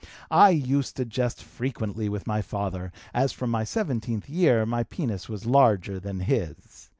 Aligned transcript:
I 0.31 0.49
used 0.49 0.97
to 0.97 1.05
jest 1.05 1.43
frequently 1.43 2.09
with 2.09 2.25
my 2.25 2.41
father, 2.41 2.91
as 3.13 3.33
from 3.33 3.51
my 3.51 3.63
seventeenth 3.63 4.27
year 4.27 4.65
my 4.65 4.81
penis 4.81 5.29
was 5.29 5.45
larger 5.45 5.99
than 5.99 6.21
his. 6.21 6.89